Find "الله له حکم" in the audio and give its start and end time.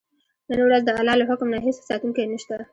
0.99-1.47